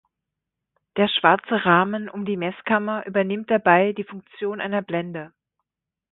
[0.97, 5.31] Der schwarze Rahmen um die Messkammer übernimmt dabei die Funktion einer Blende.